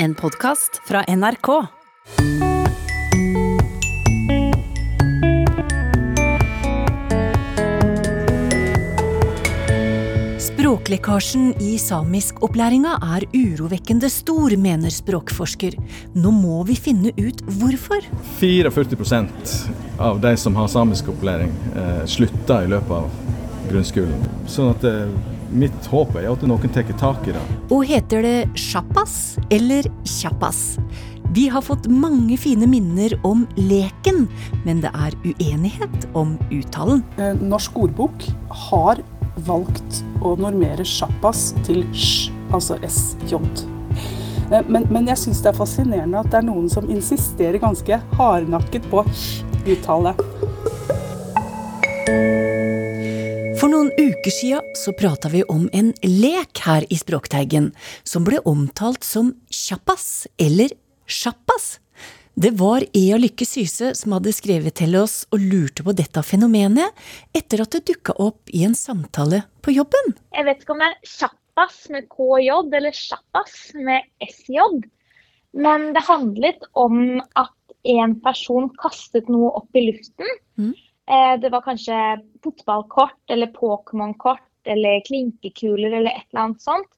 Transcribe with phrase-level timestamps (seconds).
[0.00, 1.48] En podkast fra NRK.
[10.38, 15.74] Språklekkasjen i samiskopplæringa er urovekkende stor, mener språkforsker.
[16.14, 18.06] Nå må vi finne ut hvorfor.
[18.38, 19.56] 44%
[19.98, 23.10] av de som har samiskopplæring, eh, slutter i løpet av
[23.72, 24.30] grunnskolen.
[24.46, 27.44] Sånn at eh, mitt håp er at noen tar tak i det.
[27.72, 30.78] Og heter det sjappas eller tjappas?
[31.36, 34.24] Vi har fått mange fine minner om leken,
[34.64, 37.02] men det er uenighet om uttalen.
[37.20, 38.24] Eh, Norsk ordbok
[38.68, 39.02] har
[39.46, 43.36] valgt å normere sjappas til sj, altså sj.
[44.48, 48.00] Eh, Men, men jeg syns det er fascinerende at det er noen som insisterer ganske
[48.16, 49.04] hardnakket på
[49.68, 50.14] uttale.
[53.88, 57.70] Noen uker sia så prata vi om en lek her i Språkteigen
[58.04, 60.72] som ble omtalt som kjappas eller
[61.06, 61.78] sjappas.
[62.34, 66.92] Det var Ea Lykke Syse som hadde skrevet til oss og lurte på dette fenomenet
[67.34, 70.12] etter at det dukka opp i en samtale på jobben.
[70.34, 74.60] Jeg vet ikke om det er kjappas med KJ eller sjappas med SJ.
[75.56, 77.54] Men det handlet om at
[77.88, 80.38] en person kastet noe opp i luften.
[80.60, 80.74] Mm.
[81.08, 81.96] Eh, Det var kanskje
[82.44, 86.90] fotballkort eller Pokémon-kort eller klinkekuler eller et eller annet sånt.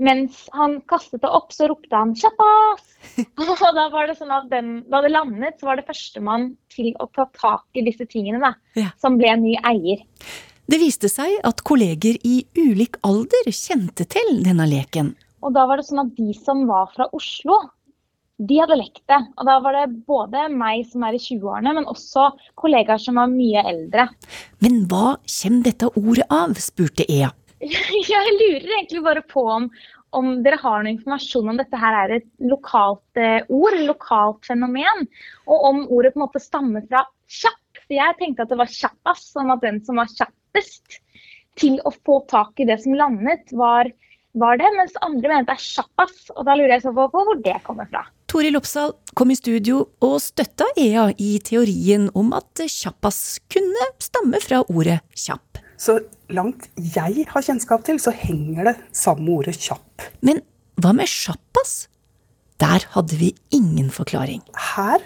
[0.00, 2.86] Mens han kastet det opp, så ropte han 'kjappas'!
[3.40, 6.94] Og da var det sånn at den, da det landet, så var det førstemann til
[7.00, 8.54] å ta tak i disse tingene, da.
[8.80, 8.94] Ja.
[9.02, 10.00] Som ble ny eier.
[10.70, 15.12] Det viste seg at kolleger i ulik alder kjente til denne leken.
[15.42, 17.58] Og da var det sånn at de som var fra Oslo,
[18.48, 19.18] de hadde lekt det.
[19.36, 23.30] Og da var det både meg som er i 20-årene, men også kollegaer som var
[23.32, 24.08] mye eldre.
[24.64, 26.56] Men hva kommer dette ordet av?
[26.60, 27.30] spurte Ea.
[27.60, 29.68] Jeg lurer egentlig bare på om,
[30.16, 35.04] om dere har noe informasjon om dette her er et lokalt eh, ord, lokalt fenomen,
[35.46, 37.58] og om ordet på en måte stammer fra kjapp.
[37.84, 41.00] For jeg tenkte at det var kjappas, sånn at den som var kjappest
[41.60, 43.90] til å få tak i det som landet, var,
[44.38, 46.30] var det, mens andre mente det er kjappas.
[46.36, 48.06] Og da lurer jeg så på hvor det kommer fra.
[48.30, 54.38] Toril Oppsal kom i studio og støtta Ea i teorien om at kjappas kunne stamme
[54.38, 55.58] fra ordet kjapp.
[55.74, 55.96] Så
[56.30, 60.04] langt jeg har kjennskap til, så henger det sammen med ordet kjapp.
[60.22, 60.38] Men
[60.78, 61.88] hva med sjappas?
[62.62, 64.44] Der hadde vi ingen forklaring.
[64.76, 65.02] Her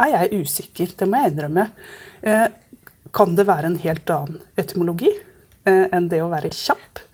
[0.00, 1.66] er jeg usikker, det må jeg innrømme.
[2.24, 2.46] Eh,
[3.12, 7.04] kan det være en helt annen etymologi eh, enn det å være kjapp?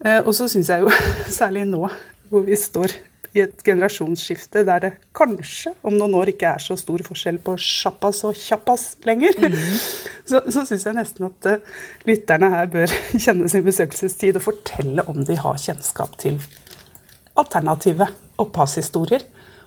[0.00, 0.96] Eh, og så syns jeg jo,
[1.42, 1.84] særlig nå
[2.32, 2.96] hvor vi står
[3.36, 7.56] i et generasjonsskifte der det kanskje om noen år ikke er så stor forskjell på
[7.60, 9.36] sjappas og kjappas lenger,
[10.30, 12.94] så, så syns jeg nesten at uh, lytterne her bør
[13.24, 16.40] kjenne sin besøkelsestid og fortelle om de har kjennskap til
[17.36, 18.08] alternative
[18.40, 19.24] opphavshistorier.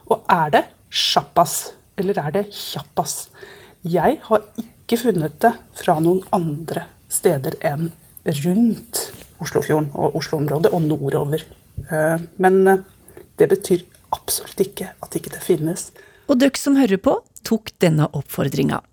[0.10, 3.28] Og er det sjappas, eller er det kjappas?
[3.86, 7.92] Jeg har ikke funnet det fra noen andre steder enn
[8.26, 9.06] rundt
[9.40, 11.46] Oslofjorden og Oslo-området og nordover.
[11.90, 12.82] Uh, Men eh,
[13.40, 13.86] det betyr
[14.16, 15.90] absolutt ikke at ikke det finnes.
[16.30, 17.16] Og dere som hører på,
[17.48, 18.84] tok denne oppfordringa.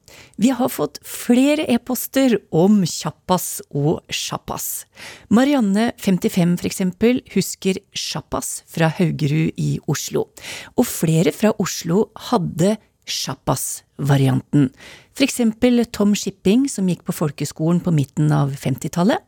[0.41, 4.87] Vi har fått flere e-poster om kjappas og sjappas.
[5.29, 10.29] Marianne, 55 for eksempel, husker sjappas fra Haugerud i Oslo.
[10.77, 12.77] Og flere fra Oslo hadde
[13.07, 14.71] sjappas-varianten.
[15.17, 19.23] For eksempel Tom Shipping, som gikk på folkeskolen på midten av 50-tallet,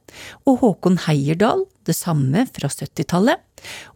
[0.49, 3.41] og Håkon Heierdal, det samme fra 70-tallet,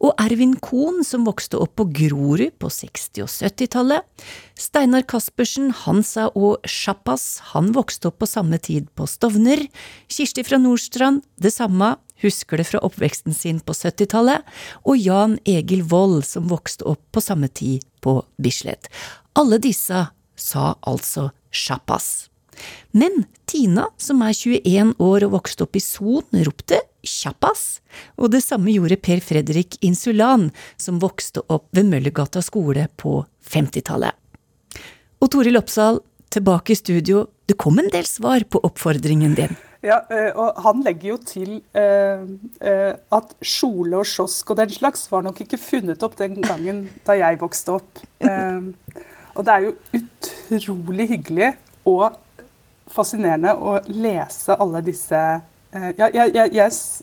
[0.02, 4.06] og Ervin Kohn, som vokste opp på Grorud på 60- og 70-tallet.
[4.58, 9.66] Steinar Caspersen, Hansa og sjappas, han vokste opp på samme tid på Stovner.
[10.10, 14.42] Kirsti fra Nordstrand, det samme, husker det fra oppveksten sin på 70-tallet,
[14.86, 18.90] og Jan Egil Vold, som vokste opp på samme tid på Bislett.
[19.38, 20.06] Alle disse
[20.38, 22.31] sa altså sjappas.
[22.96, 27.80] Men Tina, som er 21 år og vokste opp i Son, ropte kjappas,
[28.20, 33.20] og det samme gjorde Per Fredrik Insulan, som vokste opp ved Møllergata skole på
[33.52, 34.14] 50-tallet.
[35.22, 36.00] Og Toril Oppsal,
[36.32, 39.58] tilbake i studio, det kom en del svar på oppfordringen din.
[39.82, 42.22] Ja, eh, og han legger jo til eh,
[42.62, 46.84] eh, at kjole og kiosk og den slags var nok ikke funnet opp den gangen
[47.06, 48.02] da jeg vokste opp.
[49.32, 51.50] Og det er jo utrolig hyggelig
[51.88, 52.14] og
[52.90, 55.18] fascinerende å lese alle disse
[55.72, 56.52] ja, ja, ja, jeg,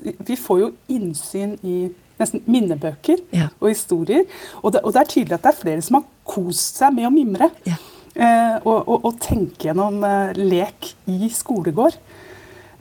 [0.05, 1.89] jeg, Vi får jo innsyn i
[2.19, 3.47] nesten minnebøker Ja.
[3.59, 4.25] og historier.
[4.61, 7.07] Og det, og det er tydelig at det er flere som har kost seg med
[7.07, 7.47] å mimre.
[7.65, 7.77] Ja.
[8.13, 11.95] Eh, og, og, og tenke gjennom eh, lek i skolegård.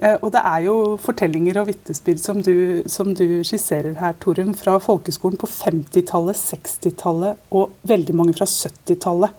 [0.02, 4.52] Eh, og det er jo fortellinger og vitnesbyrd som, du- som du skisserer her, Torunn,
[4.58, 9.32] fra folkeskolen på 50-tallet, 60-tallet og veldig mange fra 70-tallet.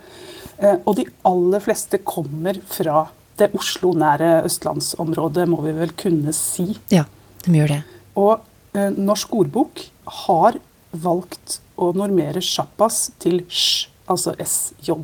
[0.63, 3.05] Eh, og de aller fleste kommer fra
[3.39, 6.71] det Oslo-nære østlandsområdet, må vi vel kunne si.
[6.93, 7.05] Ja,
[7.45, 7.79] de gjør det.
[8.19, 8.35] Og
[8.75, 9.83] eh, Norsk ordbok
[10.25, 10.59] har
[10.91, 14.95] valgt å normere sjappas til sj, altså sj.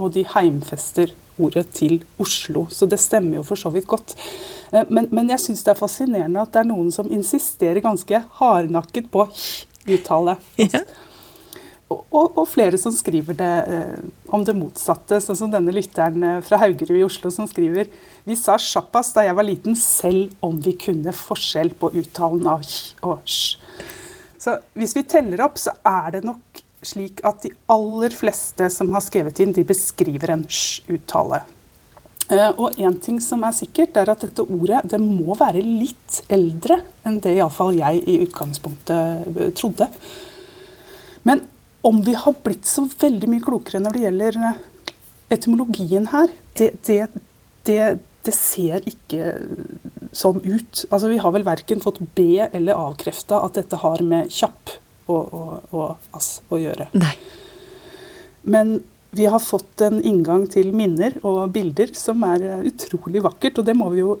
[0.00, 4.16] Og de heimfester ordet til Oslo, så det stemmer jo for så vidt godt.
[4.72, 8.24] Eh, men, men jeg syns det er fascinerende at det er noen som insisterer ganske
[8.40, 10.36] hardnakket på hj-uttale.
[10.60, 10.84] Ja.
[11.90, 16.40] Og, og, flere som skriver det eh, om det motsatte, sånn som denne lytteren eh,
[16.46, 17.90] fra Haugerud i Oslo som skriver
[18.28, 22.62] Vi sa sjappas da jeg var liten, selv om vi kunne forskjell på uttalen av
[22.62, 23.58] h og sj.
[24.40, 28.94] Så hvis vi teller opp, så er det nok slik at de aller fleste som
[28.94, 31.42] har skrevet inn, de beskriver en sj-uttale.
[32.30, 36.22] Eh, Og en ting som er sikkert, er at dette ordet det må være litt
[36.30, 39.90] eldre enn det iallfall jeg i utgangspunktet eh, trodde.
[41.26, 41.42] Men
[41.86, 44.60] om vi har blitt så veldig mye klokere når det gjelder eh,
[45.36, 47.00] etymologien her, det, det,
[47.68, 47.80] det,
[48.26, 49.34] det ser ikke
[50.12, 50.84] sånn ut.
[50.90, 54.74] Altså, vi har vel verken fått be eller avkrefta at dette har med kjapp
[55.10, 56.90] og, og, og ass å gjøre.
[56.98, 57.14] Nei.
[58.42, 58.80] Men
[59.10, 63.66] vi har fått en inngang til minner og bilder som er eh, utrolig vakkert, og
[63.66, 64.18] det må vi jo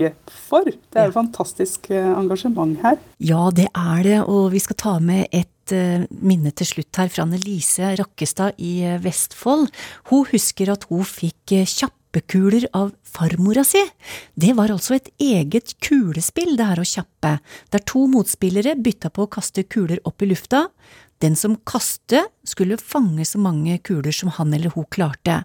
[0.00, 0.14] takke
[0.48, 0.64] for.
[0.64, 2.98] Det er jo fantastisk eh, engasjement her.
[3.18, 7.08] Ja, det er det, og vi skal ta med et eh, minne til slutt her
[7.08, 9.68] fra Annelise Rakkestad i eh, Vestfold.
[10.10, 13.82] Hun husker at hun fikk kjappekuler av farmora si.
[14.34, 17.38] Det var altså et eget kulespill, det her å kjappe,
[17.70, 20.68] der to motspillere bytta på å kaste kuler opp i lufta.
[21.20, 25.42] Den som kaste, skulle fange så mange kuler som han eller hun klarte.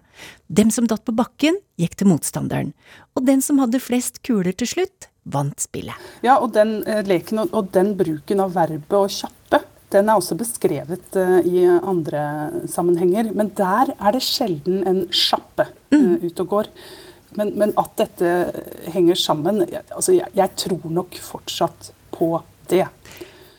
[0.48, 2.72] Dem som datt på bakken, gikk til motstanderen.
[3.12, 5.96] Og den som hadde flest kuler til slutt, vant spillet.
[6.24, 9.60] Ja, og den eh, leken og, den bruken av verbet og kjappe,
[9.92, 12.22] den er også beskrevet eh, i andre
[12.72, 13.34] sammenhenger.
[13.36, 16.72] Men der er det sjelden en sjappe uh, ut og går.
[17.36, 18.32] Men, men at dette
[18.94, 22.30] henger sammen altså jeg, jeg tror nok fortsatt på
[22.70, 22.86] det.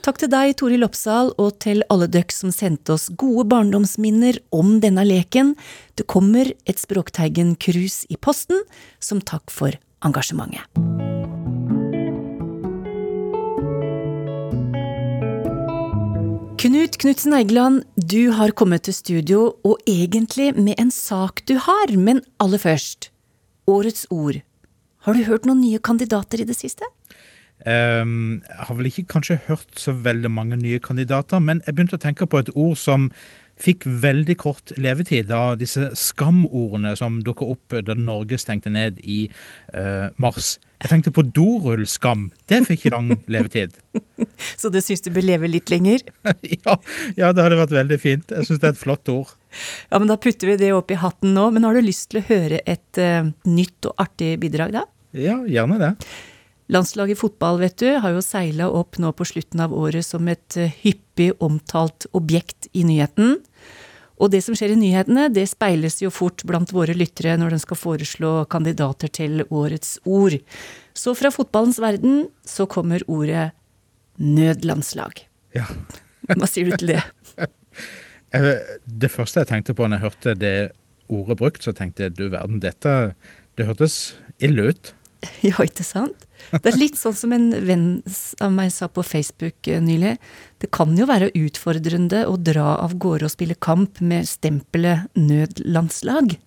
[0.06, 4.78] Takk til deg, Toril Oppsal, og til alle døkk som sendte oss gode barndomsminner om
[4.84, 5.56] denne leken.
[6.00, 8.62] Det kommer et Språkteigen-krus i posten,
[9.04, 10.64] som takk for engasjementet.
[16.58, 21.94] Knut Knutsen Eigeland, du har kommet til studio, og egentlig med en sak du har,
[21.94, 23.12] men aller først,
[23.70, 24.40] årets ord.
[25.06, 26.88] Har du hørt noen nye kandidater i det siste?
[27.66, 31.98] Ehm, jeg har vel ikke kanskje hørt så veldig mange nye kandidater, men jeg begynte
[31.98, 33.10] å tenke på et ord som
[33.58, 39.24] fikk veldig kort levetid da disse skamordene som dukka opp da Norge stengte ned i
[39.74, 40.58] uh, mars.
[40.78, 42.28] Jeg tenkte på dorullskam.
[42.46, 43.74] Det fikk ikke lang levetid.
[44.62, 46.06] Så du syns du bør leve litt lenger?
[46.54, 46.78] ja,
[47.18, 48.30] ja, det hadde vært veldig fint.
[48.30, 49.34] Jeg syns det er et flott ord.
[49.90, 51.50] Ja, men Da putter vi det opp i hatten nå.
[51.56, 54.86] Men har du lyst til å høre et uh, nytt og artig bidrag, da?
[55.18, 55.94] Ja, gjerne det.
[56.68, 60.28] Landslaget i fotball, vet du, har jo seila opp nå på slutten av året som
[60.28, 63.38] et eh, hyppig omtalt objekt i nyheten.
[64.18, 67.62] Og det som skjer i nyhetene, det speiles jo fort blant våre lyttere når de
[67.62, 70.36] skal foreslå kandidater til årets ord.
[70.98, 73.52] Så fra fotballens verden så kommer ordet
[74.18, 75.22] nødlandslag.
[75.56, 75.70] Ja.
[76.28, 77.06] Hva sier du til det?
[78.28, 80.56] Det første jeg tenkte på når jeg hørte det
[81.08, 83.14] ordet brukt, så tenkte jeg du verden, dette
[83.56, 84.94] det hørtes ille ut.
[85.48, 86.27] Ja, ikke sant?
[86.52, 87.88] Det er litt sånn som en venn
[88.44, 90.16] av meg sa på Facebook eh, nylig.
[90.62, 96.38] Det kan jo være utfordrende å dra av gårde og spille kamp med stempelet nødlandslag.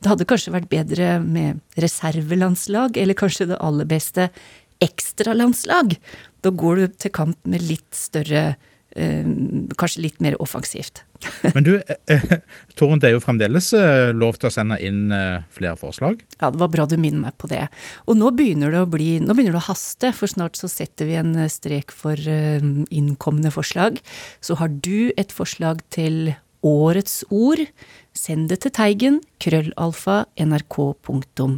[0.00, 4.30] Det hadde kanskje vært bedre med reservelandslag, eller kanskje det aller beste
[4.80, 5.96] ekstralandslag.
[6.40, 8.54] Da går du til kamp med litt større
[8.94, 11.04] Kanskje litt mer offensivt.
[11.54, 12.40] Men du, eh, eh,
[12.78, 16.22] Torunn, det er jo fremdeles eh, lov til å sende inn eh, flere forslag.
[16.40, 17.66] Ja, det var bra du minner meg på det.
[18.10, 21.10] Og nå begynner det å bli, nå begynner det å haste, for snart så setter
[21.10, 24.00] vi en eh, strek for eh, innkomne forslag.
[24.44, 26.34] Så har du et forslag til
[26.66, 27.62] årets ord,
[28.16, 31.50] send det til Teigen, krøllalfa, nrk.no.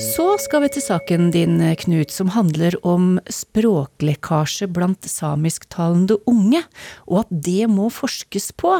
[0.00, 6.62] Så skal vi til saken din, Knut, som handler om språklekkasje blant samisktalende unge,
[7.06, 8.78] og at det må forskes på.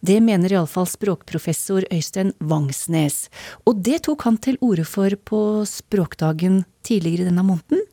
[0.00, 3.26] Det mener iallfall språkprofessor Øystein Vangsnes,
[3.66, 7.84] og det tok han til orde for på Språkdagen tidligere denne måneden.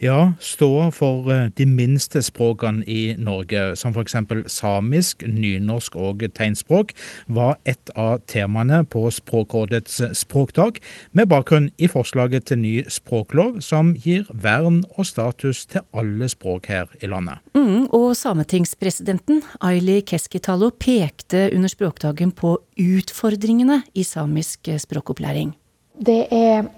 [0.00, 4.16] Ja, stå for eh, de minste språkene i Norge, som f.eks.
[4.48, 6.94] samisk, nynorsk og tegnspråk,
[7.28, 10.80] var et av temaene på Språkrådets språkdag,
[11.12, 16.70] med bakgrunn i forslaget til ny språklov som gir vern og status til alle språk
[16.72, 17.42] her i landet.
[17.54, 25.52] Mm, og sametingspresidenten Aili Keskitalo pekte under språkdagen på utfordringene i samisk språkopplæring.
[26.00, 26.70] Det er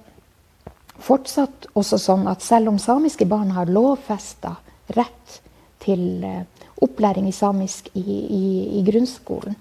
[1.02, 4.56] fortsatt også sånn at selv om samiske barn har lovfesta
[4.96, 5.38] rett
[5.82, 6.44] til eh,
[6.82, 8.44] opplæring i samisk i, i,
[8.78, 9.56] i grunnskolen,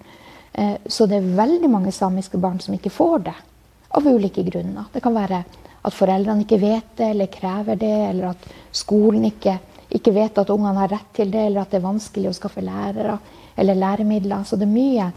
[0.54, 3.38] eh, så det er veldig mange samiske barn som ikke får det.
[3.92, 4.88] Av ulike grunner.
[4.94, 5.42] Det kan være
[5.82, 8.46] at foreldrene ikke vet det eller krever det, eller at
[8.76, 9.58] skolen ikke,
[9.92, 12.64] ikke vet at ungene har rett til det, eller at det er vanskelig å skaffe
[12.64, 13.18] lærere
[13.60, 14.46] eller læremidler.
[14.48, 15.10] Så det er mye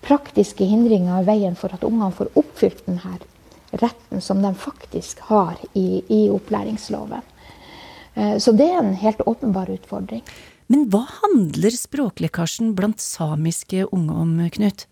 [0.00, 3.18] praktiske hindringer i veien for at ungene får oppfylt denne
[3.72, 7.22] retten som de faktisk har i, i opplæringsloven.
[8.14, 10.22] Eh, så det er en helt åpenbar utfordring.
[10.70, 14.86] Men hva handler språklekkasjen blant samiske unge om, Knut?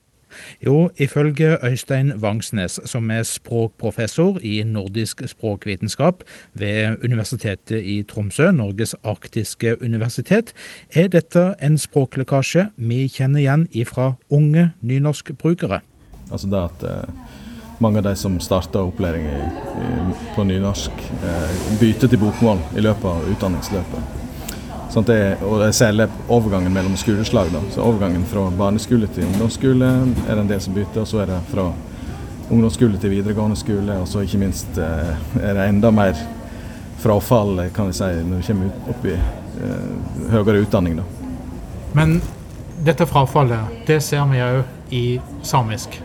[0.61, 8.95] Jo, ifølge Øystein Vangsnes, som er språkprofessor i nordisk språkvitenskap ved Universitetet i Tromsø, Norges
[9.05, 10.53] arktiske universitet,
[10.95, 15.81] er dette en språklekkasje vi kjenner igjen ifra unge nynorskbrukere.
[16.31, 17.28] Altså det at eh,
[17.79, 19.43] mange av de som starter opplæring i,
[19.83, 19.91] i,
[20.37, 24.17] på nynorsk, eh, bytter til bokmål i løpet av utdanningsløpet.
[24.89, 27.51] Sånn det, og særlig overgangen mellom skoleslag.
[27.53, 27.61] Da.
[27.75, 29.91] Så Overgangen fra barneskole til ungdomsskole
[30.25, 31.05] er det en del som bytter.
[31.05, 31.69] og Så er det fra
[32.49, 36.17] ungdomsskole til videregående skole, og så ikke minst eh, er det enda mer
[36.99, 39.87] frafall kan jeg si, når du kommer opp i eh,
[40.33, 40.99] høyere utdanning.
[40.99, 41.07] Da.
[41.95, 42.19] Men
[42.85, 45.05] dette frafallet, det ser vi òg i
[45.47, 46.01] samisk.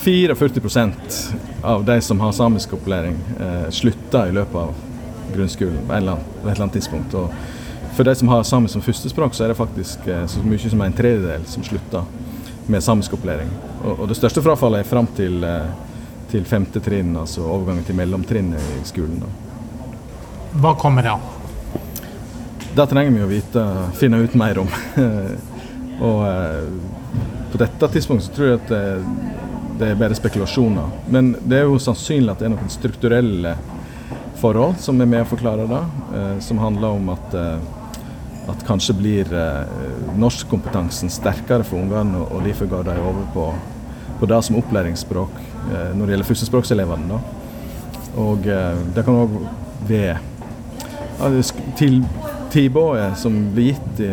[0.00, 4.74] 44% av de som har samiskopplæring, eh, slutter i løpet av
[5.34, 7.14] grunnskolen på, et eller annet tidspunkt.
[7.14, 7.30] Og
[7.96, 10.80] for de som har samisk som førstespråk, så er det faktisk eh, så mye som
[10.80, 12.04] en tredjedel som slutter
[12.66, 13.48] med samiskopplæring.
[13.84, 15.70] Og, og det største frafallet er fram til, eh,
[16.32, 19.22] til femte trinn, altså overgangen til mellomtrinnet i skolen.
[19.22, 19.30] Da.
[20.62, 21.18] Hva kommer da?
[22.72, 23.62] Det trenger vi å vite,
[24.00, 24.68] finne ut mer om.
[26.08, 26.68] og eh,
[27.52, 29.50] på dette tidspunktet så tror jeg at eh,
[29.82, 30.90] det er bare spekulasjoner.
[31.10, 33.56] Men det er jo sannsynlig at det er noen strukturelle
[34.38, 35.82] forhold som er med å forklare det.
[36.18, 39.74] Eh, som handler om at, eh, at kanskje blir eh,
[40.18, 43.48] norskkompetansen sterkere for ungene, og derfor går de over på,
[44.20, 47.22] på det som opplæringsspråk eh, når det gjelder førstespråkselevene.
[48.22, 49.38] Og eh, det kan òg
[49.88, 50.20] være
[51.78, 52.02] til
[52.52, 54.10] tilbudet som blir gitt i,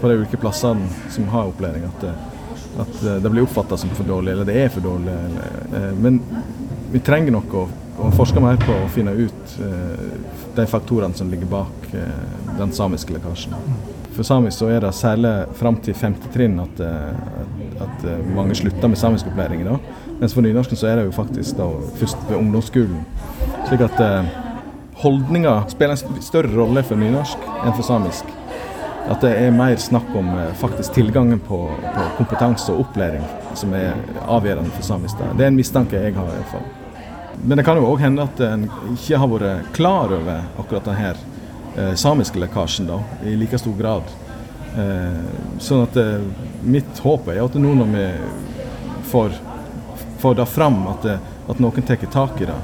[0.00, 1.84] på de ulike plassene som har opplæring.
[1.88, 2.25] at
[2.80, 5.12] at eh, det blir oppfatta som for dårlig, eller det er for dårlig.
[5.12, 6.20] Eller, eh, men
[6.92, 7.66] vi trenger nok å,
[7.98, 10.06] å, forske mer på å finne ut eh,
[10.56, 11.90] de faktorene som ligger bak
[12.56, 13.52] den samiske lekkasjen.
[14.16, 18.96] For samisk så er det særlig fram til femte trinn at, at, mange slutter med
[18.96, 19.66] samiskopplæring.
[19.68, 19.76] Da.
[20.22, 21.68] Mens for nynorsken så er det jo faktisk da,
[22.00, 23.04] først ved ungdomsskolen.
[23.68, 24.00] Slik at
[25.02, 28.32] holdninger spiller en større rolle for nynorsk enn for samisk.
[29.06, 31.58] At det er mer snakk om eh, faktisk tilgangen på,
[31.94, 33.22] på kompetanse og opplæring
[33.54, 33.94] som er
[34.26, 35.20] avgjørende for samisk.
[35.38, 36.26] Det er en mistanke jeg har.
[36.26, 36.64] i hvert fall.
[37.44, 38.64] Men det kan jo òg hende at en
[38.96, 41.12] ikke har vært klar over akkurat denne
[41.76, 44.10] eh, samiske lekkasjen da, i like stor grad.
[44.74, 45.20] Eh,
[45.62, 46.00] sånn at
[46.66, 48.06] mitt håp er at nå når vi
[49.12, 49.38] får,
[50.24, 51.06] får det fram, at,
[51.46, 52.58] at noen tar tak i det.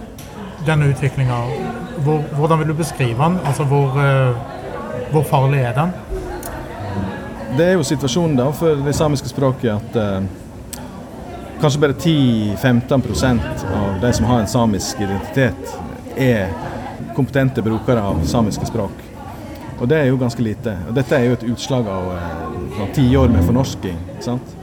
[0.66, 1.38] Denne utviklinga,
[2.02, 3.38] hvor, hvordan vil du beskrive den?
[3.46, 3.94] Altså hvor,
[5.14, 5.94] hvor farlig er den?
[7.56, 10.22] Det er jo situasjonen da for det samiske språket at eh,
[11.60, 15.74] kanskje bare 10-15% av de som har en samisk identitet,
[16.16, 16.48] er
[17.16, 19.04] kompetente brukere av samiske språk.
[19.80, 20.74] Og det er jo ganske lite.
[20.88, 24.00] Og dette er jo et utslag av eh, tiår med fornorsking.
[24.24, 24.56] Sant?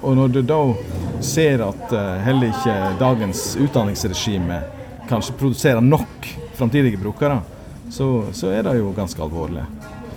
[0.00, 0.62] Og når du da
[1.24, 4.62] ser at eh, heller ikke dagens utdanningsregime
[5.08, 7.40] kanskje produserer nok framtidige brukere,
[7.90, 9.64] så, så er det jo ganske alvorlig.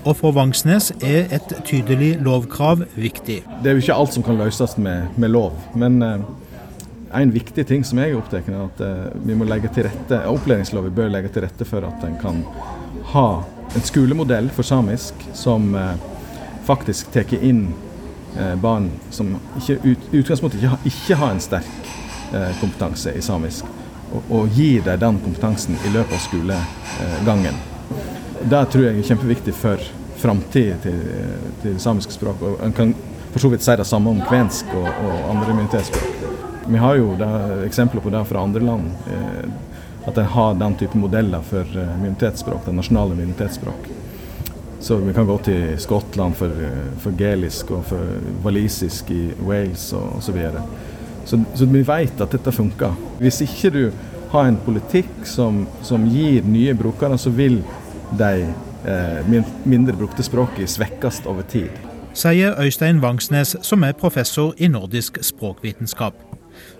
[0.02, 3.42] Og for Vangsnes er et tydelig lovkrav viktig.
[3.62, 6.24] Det er jo ikke alt som kan løses med, med lov, men eh,
[7.22, 9.86] en viktig ting som jeg er opptatt av, er at eh, vi må legge til
[9.86, 12.42] rette, opplæringsloven bør legge til rette for at en kan
[13.14, 13.28] ha
[13.76, 15.94] en skolemodell for samisk som eh,
[16.66, 17.68] faktisk tar inn
[18.64, 21.90] barn som i ut, utgangspunktet ikke, ikke har en sterk
[22.62, 23.68] kompetanse i samisk,
[24.14, 27.60] og, og gir dem den kompetansen i løpet av skolegangen.
[28.50, 29.90] Det tror jeg er kjempeviktig for
[30.22, 31.00] framtida til,
[31.62, 32.42] til samiske språk.
[32.42, 32.94] Og en kan
[33.32, 36.24] for så vidt si det samme om kvensk og, og andre minoritetsspråk.
[36.68, 37.32] Vi har jo det,
[37.66, 38.92] eksempler på det fra andre land.
[39.08, 39.52] Eh,
[40.06, 43.90] at en har den type modeller for uh, minoritetsspråk, det nasjonale minoritetsspråk.
[44.80, 46.56] Så vi kan gå til Skottland for,
[47.04, 50.26] for gelisk og for walisisk i Wales og osv.
[50.26, 50.64] Så, videre.
[51.26, 52.98] så Så vi vet at dette funker.
[53.20, 53.84] Hvis ikke du
[54.32, 57.62] har en politikk som, som gir nye brukere, så vil
[58.20, 58.54] de
[58.88, 61.70] eh, mindre brukte språkene svekkes over tid.
[62.14, 66.14] Sier Øystein Vangsnes, som er professor i nordisk språkvitenskap.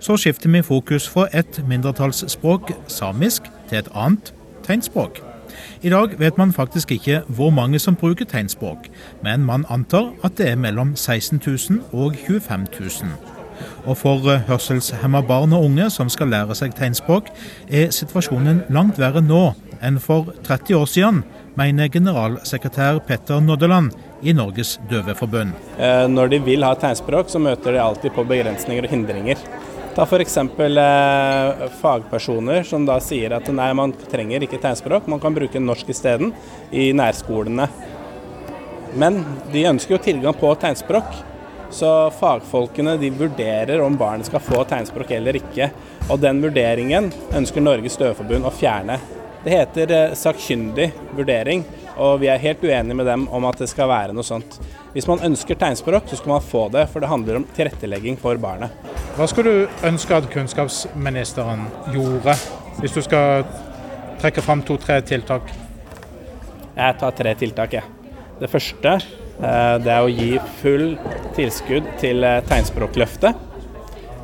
[0.00, 4.34] Så skifter vi fokus fra et mindretallsspråk, samisk, til et annet,
[4.66, 5.22] tegnspråk.
[5.82, 8.78] I dag vet man faktisk ikke hvor mange som bruker tegnspråk,
[9.22, 12.90] men man antar at det er mellom 16 000 og 25 000.
[13.84, 17.28] Og for eh, hørselshemma barn og unge som skal lære seg tegnspråk,
[17.70, 21.22] er situasjonen langt verre nå enn for 30 år siden,
[21.58, 25.52] mener generalsekretær Petter Noddeland i Norges Døveforbund.
[25.78, 29.40] Eh, når de vil ha tegnspråk, så møter de alltid på begrensninger og hindringer.
[29.92, 30.38] Ta f.eks.
[30.38, 35.90] Eh, fagpersoner som da sier at nei, man trenger ikke tegnspråk, man kan bruke norsk
[35.92, 36.32] isteden
[36.72, 37.68] i nærskolene.
[38.96, 39.22] Men
[39.52, 41.12] de ønsker jo tilgang på tegnspråk,
[41.72, 45.70] så fagfolkene de vurderer om barnet skal få tegnspråk eller ikke.
[46.10, 48.98] Og den vurderingen ønsker Norges Døveforbund å fjerne.
[49.42, 51.64] Det heter eh, sakkyndig vurdering,
[51.98, 54.60] og vi er helt uenige med dem om at det skal være noe sånt.
[54.94, 58.38] Hvis man ønsker tegnspråk, så skal man få det, for det handler om tilrettelegging for
[58.38, 58.70] barnet.
[59.16, 62.36] Hva skulle du ønske at kunnskapsministeren gjorde,
[62.78, 63.42] hvis du skal
[64.22, 65.50] trekke fram to-tre tiltak?
[66.76, 68.14] Jeg tar tre tiltak, jeg.
[68.38, 70.86] Det første eh, det er å gi full
[71.34, 73.50] tilskudd til eh, Tegnspråkløftet.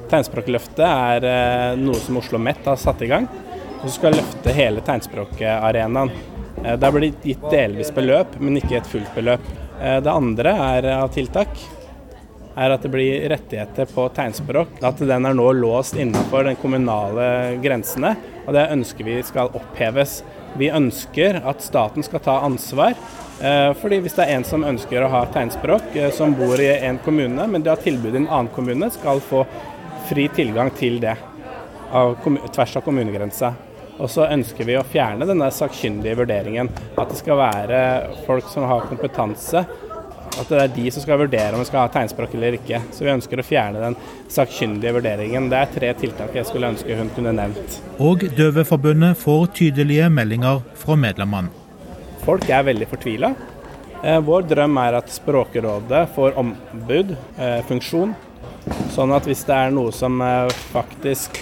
[0.08, 3.26] Tegnspråkløftet er noe som Oslo OsloMet har satt i gang,
[3.80, 6.11] som skal løfte hele tegnspråkarenaen.
[6.78, 9.44] Det blir gitt delvis beløp, men ikke et fullt beløp.
[9.80, 11.61] Eh, det andre er av tiltak
[12.58, 14.80] er at det blir rettigheter på tegnspråk.
[14.82, 17.28] At den er nå låst innenfor de kommunale
[17.62, 18.16] grensene,
[18.47, 20.23] og det ønsker vi skal oppheves.
[20.58, 22.99] Vi ønsker at staten skal ta ansvar.
[23.38, 26.73] Eh, fordi Hvis det er en som ønsker å ha tegnspråk, eh, som bor i
[26.82, 29.47] en kommune, men de har tilbud i en annen kommune, skal få
[30.08, 31.16] fri tilgang til det
[32.52, 33.54] tvers av kommunegrensa.
[33.98, 36.70] Og så ønsker vi å fjerne denne sakkyndige vurderingen.
[36.94, 37.82] At det skal være
[38.28, 39.64] folk som har kompetanse.
[40.38, 42.80] At det er de som skal vurdere om vi skal ha tegnspråk eller ikke.
[42.94, 43.98] Så vi ønsker å fjerne den
[44.30, 45.50] sakkyndige vurderingen.
[45.50, 47.80] Det er tre tiltak jeg skulle ønske hun kunne nevnt.
[47.98, 51.50] Og Døveforbundet får tydelige meldinger fra medlemmene.
[52.22, 53.32] Folk er veldig fortvila.
[54.04, 57.64] Eh, vår drøm er at Språkrådet får ombudfunksjon.
[57.66, 58.14] funksjon,
[58.94, 61.40] sånn at hvis det er noe som eh, faktisk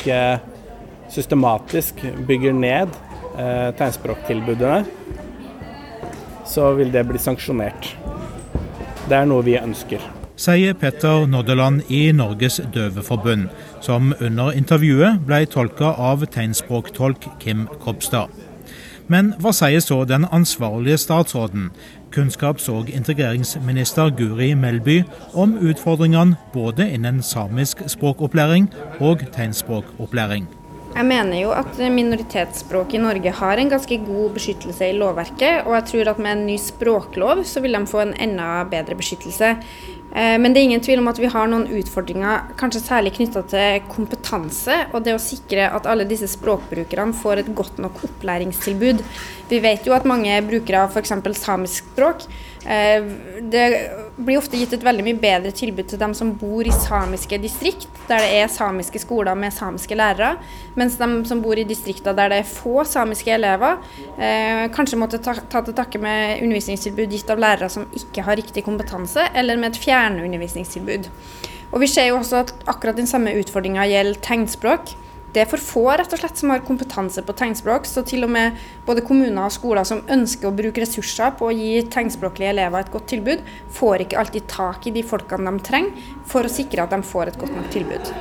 [1.12, 2.92] systematisk bygger ned
[3.38, 4.84] eh, tegnspråktilbudene,
[6.46, 7.92] så vil det bli sanksjonert.
[9.06, 10.02] Det er noe vi ønsker.
[10.36, 13.46] Sier Petter Noddeland i Norges Døveforbund,
[13.80, 18.28] som under intervjuet ble tolka av tegnspråktolk Kim Kopstad.
[19.08, 21.70] Men hva sier så den ansvarlige statsråden,
[22.12, 28.68] kunnskaps- og integreringsminister Guri Melby, om utfordringene både innen samisk språkopplæring
[29.00, 30.50] og tegnspråkopplæring?
[30.96, 35.74] Jeg mener jo at minoritetsspråk i Norge har en ganske god beskyttelse i lovverket, og
[35.74, 39.50] jeg tror at med en ny språklov så vil de få en enda bedre beskyttelse.
[40.14, 43.42] Eh, men det er ingen tvil om at vi har noen utfordringer, kanskje særlig knytta
[43.50, 49.02] til kompetanse og det å sikre at alle disse språkbrukerne får et godt nok opplæringstilbud.
[49.50, 51.16] Vi vet jo at mange brukere av f.eks.
[51.40, 52.26] samisk språk
[52.66, 53.04] Eh,
[53.40, 57.38] det blir ofte gitt et veldig mye bedre tilbud til dem som bor i samiske
[57.38, 60.32] distrikt, der det er samiske skoler med samiske lærere,
[60.74, 63.78] mens de som bor i distrikter der det er få samiske elever,
[64.18, 68.66] eh, kanskje måtte ta, til takke med undervisningstilbud gitt av lærere som ikke har riktig
[68.66, 71.10] kompetanse, eller med et fjernundervisningstilbud.
[71.72, 74.94] Og Vi ser jo også at akkurat den samme utfordringa gjelder tegnspråk.
[75.34, 78.30] Det er for få rett og slett som har kompetanse på tegnspråk, så til og
[78.32, 78.56] med
[78.86, 82.92] både kommuner og skoler som ønsker å bruke ressurser på å gi tegnspråklige elever et
[82.94, 83.42] godt tilbud,
[83.76, 87.34] får ikke alltid tak i de folkene de trenger for å sikre at de får
[87.34, 88.12] et godt nok tilbud.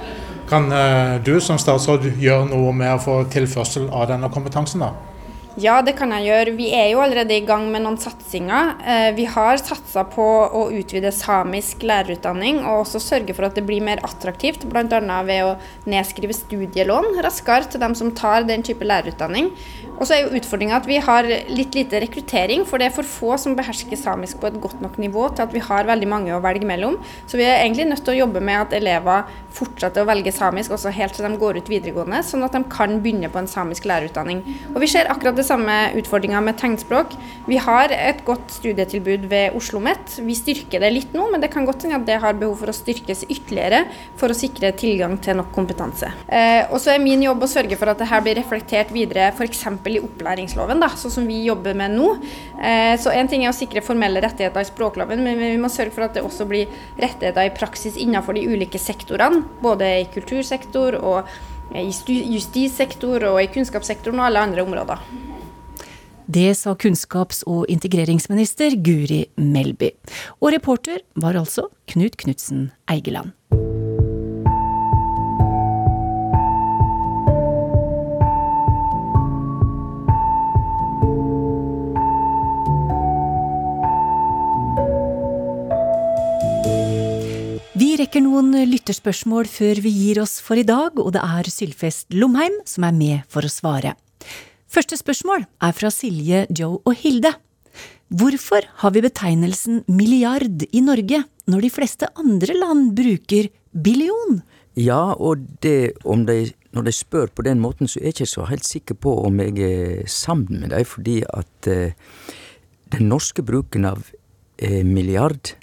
[0.49, 4.83] Kan uh, du som statsråd gjøre noe med å få tilførsel av denne kompetansen?
[4.83, 5.14] da?
[5.55, 6.53] Ja, det kan jeg gjøre.
[6.57, 8.73] Vi er jo allerede i gang med noen satsinger.
[8.83, 13.63] Eh, vi har satsa på å utvide samisk lærerutdanning og også sørge for at det
[13.63, 15.21] blir mer attraktivt, bl.a.
[15.23, 15.53] ved å
[15.87, 19.47] nedskrive studielån raskere til dem som tar den type lærerutdanning.
[19.95, 23.07] Og så er jo utfordringa at vi har litt lite rekruttering, for det er for
[23.07, 26.35] få som behersker samisk på et godt nok nivå til at vi har veldig mange
[26.35, 26.99] å velge mellom.
[27.31, 30.75] Så vi er egentlig nødt til å jobbe med at elever fortsetter å velge samisk
[30.75, 33.87] også helt til de går ut videregående, sånn at de kan begynne på en samisk
[33.87, 34.43] lærerutdanning.
[34.73, 37.13] Og vi ser akkurat det det samme utfordringa med tegnspråk.
[37.45, 40.19] Vi har et godt studietilbud ved Oslo OsloMet.
[40.23, 42.71] Vi styrker det litt nå, men det kan godt hende at det har behov for
[42.71, 43.83] å styrkes ytterligere
[44.17, 46.11] for å sikre tilgang til nok kompetanse.
[46.27, 49.31] Eh, og så er min jobb å sørge for at det her blir reflektert videre
[49.33, 49.65] f.eks.
[49.91, 52.13] i opplæringsloven, da, sånn som vi jobber med nå.
[52.61, 55.95] Eh, så én ting er å sikre formelle rettigheter i språkloven, men vi må sørge
[55.95, 61.01] for at det også blir rettigheter i praksis innenfor de ulike sektorene, både i kultursektor
[61.01, 61.35] og
[61.75, 65.01] i justissektor og i kunnskapssektoren og alle andre områder.
[66.27, 69.91] Det sa kunnskaps- og integreringsminister Guri Melby.
[70.41, 73.33] Og reporter var altså Knut Knutsen Eigeland.
[87.75, 92.09] Vi rekker noen lytterspørsmål før vi gir oss for i dag, og det er Sylfest
[92.15, 93.93] Lomheim som er med for å svare.
[94.75, 97.29] Første spørsmål er fra Silje, Joe og Hilde.
[98.11, 104.41] Hvorfor har vi betegnelsen milliard i Norge, når de fleste andre land bruker billion?
[104.75, 106.35] Ja, og det, de,
[106.75, 109.39] når de spør på den måten, så er jeg ikke så helt sikker på om
[109.39, 111.95] jeg er sammen med dem, fordi at eh,
[112.91, 114.03] den norske bruken av
[114.59, 115.55] eh, milliard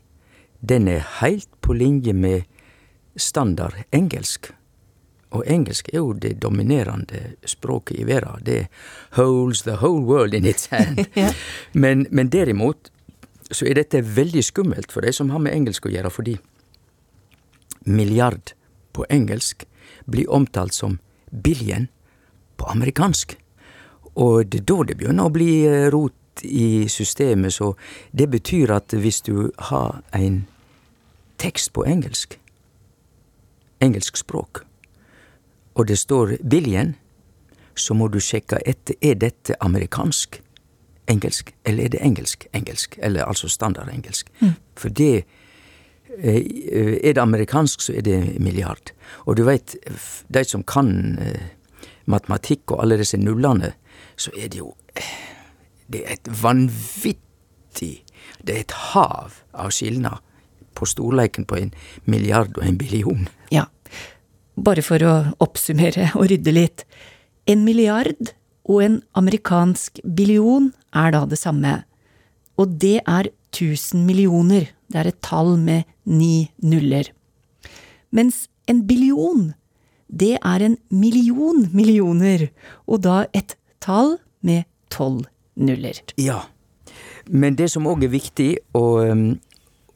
[0.64, 2.48] den er helt på linje med
[3.20, 4.54] standard engelsk.
[5.32, 8.44] Og engelsk er jo det dominerende språket i verden.
[8.44, 8.66] Det
[9.16, 11.06] holds the whole world in its hand.
[11.82, 12.90] men, men, derimot
[13.50, 16.36] så er dette veldig skummelt for de som har med engelsk å gjøre, fordi
[17.84, 18.52] milliard
[18.92, 19.64] på engelsk
[20.04, 20.98] blir omtalt som
[21.30, 21.88] billion
[22.56, 23.36] på amerikansk.
[24.14, 27.72] Og det er da det begynner å bli eh, rot i systemet, så
[28.12, 30.42] det betyr at hvis du har en
[31.40, 32.38] tekst på engelsk.
[33.80, 34.62] Engelsk språk.
[35.74, 36.94] Og det står billion,
[37.76, 40.42] så må du sjekke etter er dette amerikansk
[41.10, 44.28] engelsk, eller er det engelsk engelsk, eller altså standardengelsk.
[44.40, 44.52] Mm.
[44.76, 45.24] For det
[46.18, 46.42] eh,
[47.02, 48.92] Er det amerikansk, så er det milliard.
[49.26, 49.76] Og du veit,
[50.34, 51.48] de som kan eh,
[52.06, 53.72] matematikk og alle disse nullene,
[54.16, 54.74] så er det jo
[55.92, 58.04] Det er et vanvittig
[58.46, 60.20] Det er et hav av skilnad
[60.74, 63.28] på storleiken på en milliard og en billion.
[64.56, 66.84] Bare for å oppsummere og rydde litt.
[67.48, 68.34] En milliard
[68.68, 71.80] og en amerikansk billion er da det samme.
[72.60, 74.68] Og det er tusen millioner.
[74.92, 77.08] Det er et tall med ni nuller.
[78.12, 79.54] Mens en billion,
[80.12, 82.50] det er en million millioner,
[82.86, 85.24] og da et tall med tolv
[85.56, 85.96] nuller.
[86.20, 86.42] Ja,
[87.30, 88.84] men det som òg er viktig å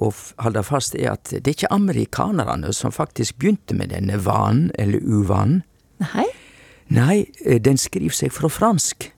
[0.02, 0.11] å
[0.42, 5.00] holde fast, er at det er ikke amerikanerne som faktisk begynte med denne vanen, eller
[5.00, 5.62] uvanen.
[6.02, 6.26] Nei?
[6.92, 9.09] Nei, eh, den skriver seg fra fransk.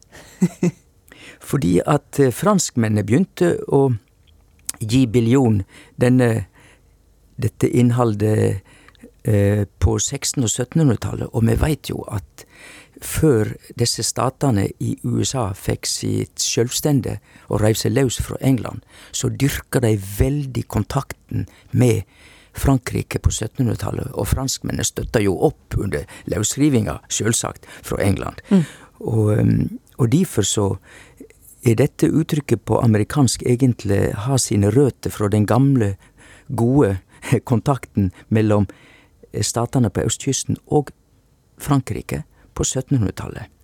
[1.50, 3.88] Fordi at eh, franskmennene begynte å
[4.78, 5.62] gi billion
[6.00, 6.46] denne,
[7.36, 8.62] dette innholdet
[9.24, 12.46] eh, på 1600- og 1700-tallet, og vi veit jo at
[13.04, 18.82] før disse statene i USA fikk sitt selvstende og reiv seg løs fra England,
[19.12, 22.02] så dyrka de veldig kontakten med
[22.58, 28.42] Frankrike på 1700-tallet, og franskmennene støtta jo opp under løsrivinga, sjølsagt, fra England.
[28.50, 28.64] Mm.
[28.98, 30.66] Og, um, og derfor så
[31.66, 35.94] er dette uttrykket på amerikansk egentlig har sine røtter fra den gamle,
[36.48, 36.96] gode
[37.50, 38.66] kontakten mellom
[39.42, 40.90] statene på østkysten og
[41.60, 42.22] Frankrike
[42.58, 43.54] på 1700-tallet.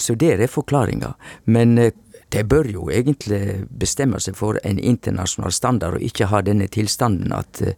[0.00, 1.14] Så det er forklaringa.
[1.44, 1.92] Men eh,
[2.32, 7.34] de bør jo egentlig bestemme seg for en internasjonal standard, og ikke ha denne tilstanden
[7.36, 7.76] at eh,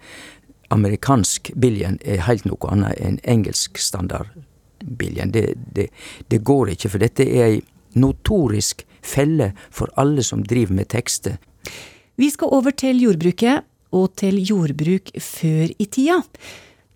[0.72, 4.30] amerikansk billion er helt noe annet enn engelsk standard
[4.82, 5.32] billion.
[5.34, 5.88] Det, det,
[6.28, 7.60] det går ikke, for dette er ei
[7.98, 11.36] notorisk felle for alle som driver med tekster.
[12.16, 16.22] Vi skal over til jordbruket, og til jordbruk før i tida.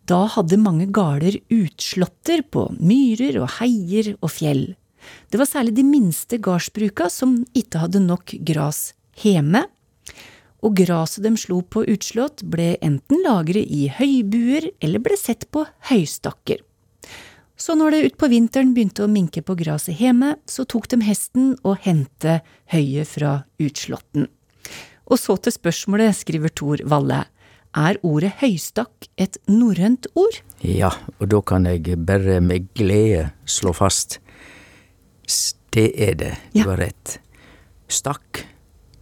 [0.07, 4.69] Da hadde mange gårder utslåtter på myrer og heier og fjell.
[5.31, 8.93] Det var særlig de minste gardsbruka som ikke hadde nok gras
[9.23, 9.65] hjemme,
[10.63, 15.67] og graset de slo på utslått ble enten lagret i høybuer eller ble sett på
[15.91, 16.63] høystakker.
[17.57, 21.55] Så når det utpå vinteren begynte å minke på graset hjemme, så tok de hesten
[21.65, 22.41] og hente
[22.73, 24.29] høyet fra utslåtten.
[25.07, 27.25] Og så til spørsmålet, skriver Tor Valle.
[27.77, 30.41] Er ordet høystakk et norrønt ord?
[30.65, 34.19] Ja, og da kan jeg bare med glede slå fast.
[35.77, 36.71] Det er det, du ja.
[36.71, 37.19] har rett.
[37.93, 38.47] Stakk,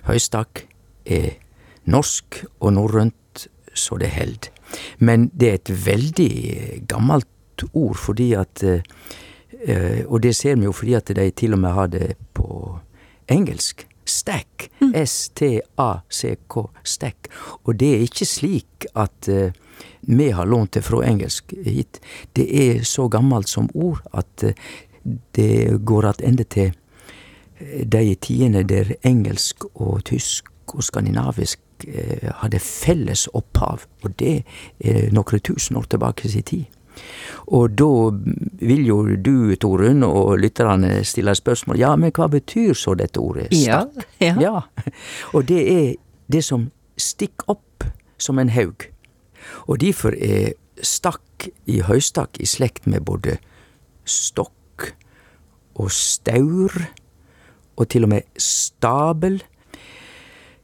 [0.08, 0.64] høystakk,
[1.06, 1.36] er
[1.86, 4.50] norsk og norrønt så det held.
[4.98, 6.32] Men det er et veldig
[6.90, 8.64] gammelt ord, fordi at
[9.64, 12.78] Eh, og det ser vi jo fordi at de til og med har det på
[13.30, 13.86] engelsk.
[14.04, 14.70] Stack.
[14.94, 16.64] S-T-A-C-K.
[16.84, 17.28] Stack.
[17.64, 19.50] Og det er ikke slik at uh,
[20.00, 22.00] vi har lånt det fra engelsk hit.
[22.36, 24.52] Det er så gammelt som ord at uh,
[25.36, 26.72] det går attende til
[27.84, 33.86] de tidene der engelsk og tysk og skandinavisk uh, hadde felles opphav.
[34.02, 34.42] Og det
[34.80, 36.64] er noen tusen år tilbake i tid.
[37.46, 37.90] Og da
[38.64, 41.78] vil jo du, Torunn, og lytterne stille spørsmål.
[41.78, 43.50] Ja, men hva betyr så dette ordet?
[43.52, 44.06] Stakk?
[44.22, 44.54] Ja, ja.
[45.34, 45.86] Og det er
[46.32, 47.84] det som stikker opp
[48.18, 48.86] som en haug.
[49.68, 53.36] Og derfor er stakk i høystakk i slekt med både
[54.08, 54.94] stokk
[55.74, 56.72] og staur,
[57.74, 59.40] og til og med stabel.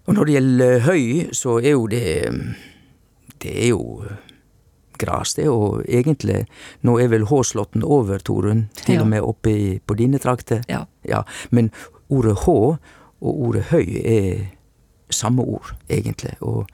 [0.07, 2.07] Og når det gjelder høy, så er jo det
[3.41, 4.05] Det er jo
[5.01, 5.49] gras, det.
[5.51, 6.45] Og egentlig,
[6.87, 9.03] nå er vel H-slåtten over, Torunn, til Ja.
[9.05, 10.63] og med oppe i, på dine trakter.
[10.69, 10.85] Ja.
[11.09, 11.23] ja.
[11.51, 11.71] Men
[12.11, 12.49] ordet H
[13.21, 14.47] og ordet høy er
[15.11, 16.37] samme ord, egentlig.
[16.41, 16.69] Og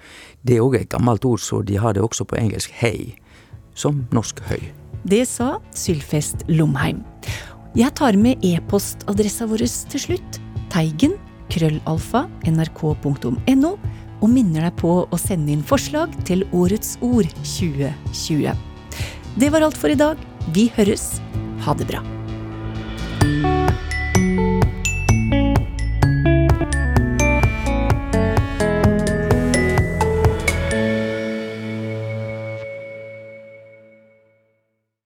[0.46, 3.16] det er òg et gammelt ord, så de har det også på engelsk hei,
[3.74, 4.60] som norsk høy.
[5.06, 7.04] Det sa Sylfest Lomheim.
[7.76, 10.40] Jeg tar med e-postadressa vår til slutt.
[10.72, 11.14] Teigen
[11.52, 13.76] krøllalfa nrk.no
[14.20, 18.52] og minner deg på å sende inn forslag til Årets ord 2020.
[19.36, 20.20] Det var alt for i dag.
[20.56, 21.16] Vi høres.
[21.66, 22.04] Ha det bra.